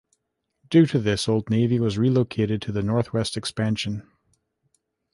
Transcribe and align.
Due 0.67 0.87
to 0.87 0.97
this, 0.97 1.29
Old 1.29 1.51
Navy 1.51 1.79
was 1.79 1.99
relocated 1.99 2.59
to 2.63 2.71
the 2.71 2.81
Northwest 2.81 3.37
Expansion. 3.37 4.01